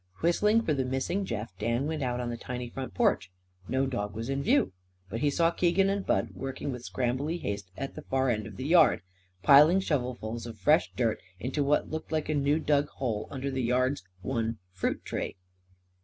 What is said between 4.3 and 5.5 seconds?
in view. But he